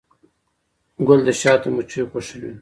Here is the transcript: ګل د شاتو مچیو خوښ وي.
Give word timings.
ګل 1.07 1.19
د 1.27 1.29
شاتو 1.41 1.67
مچیو 1.75 2.09
خوښ 2.11 2.27
وي. 2.41 2.51